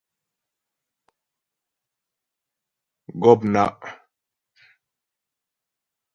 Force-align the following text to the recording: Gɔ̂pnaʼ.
Gɔ̂pnaʼ. 3.21 3.79